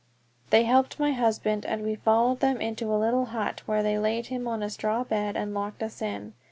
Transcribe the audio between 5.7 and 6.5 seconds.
us in.